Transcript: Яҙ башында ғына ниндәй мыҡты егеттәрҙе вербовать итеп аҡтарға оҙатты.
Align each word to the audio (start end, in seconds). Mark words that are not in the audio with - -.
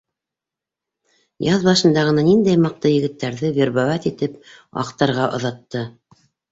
Яҙ 1.49 1.67
башында 1.67 2.07
ғына 2.09 2.25
ниндәй 2.31 2.59
мыҡты 2.65 2.95
егеттәрҙе 2.95 3.55
вербовать 3.61 4.13
итеп 4.15 4.43
аҡтарға 4.87 5.33
оҙатты. 5.41 5.91